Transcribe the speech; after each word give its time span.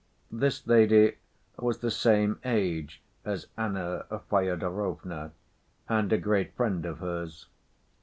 This 0.31 0.65
lady 0.65 1.17
was 1.59 1.77
the 1.77 1.91
same 1.91 2.39
age 2.43 3.03
as 3.23 3.45
Anna 3.55 4.05
Fyodorovna, 4.31 5.29
and 5.87 6.11
a 6.11 6.17
great 6.17 6.55
friend 6.55 6.83
of 6.87 6.97
hers. 7.01 7.45